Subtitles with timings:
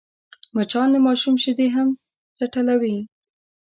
[0.55, 1.87] مچان د ماشوم شیدې هم
[2.37, 2.97] چټلوي